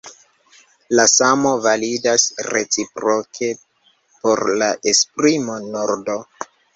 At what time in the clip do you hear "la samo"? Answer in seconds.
0.99-1.49